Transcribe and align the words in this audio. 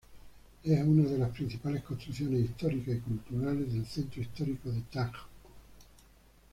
Es 0.63 0.81
una 0.81 1.07
de 1.07 1.15
las 1.15 1.29
principales 1.29 1.83
construcciones 1.83 2.41
históricas 2.45 2.95
y 2.95 2.99
culturales 3.01 3.71
del 3.71 3.85
Centro 3.85 4.19
histórico 4.23 4.71
de 4.71 4.81
Taxco. 4.91 5.27